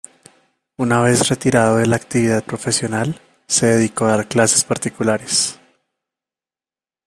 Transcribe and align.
Una 0.77 0.99
vez 1.03 1.27
retirado 1.29 1.77
de 1.77 1.85
la 1.85 1.95
actividad 1.97 2.43
profesional, 2.43 3.21
se 3.47 3.67
dedicó 3.67 4.05
a 4.05 4.17
dar 4.17 4.27
clases 4.27 4.63
particulares. 4.63 5.59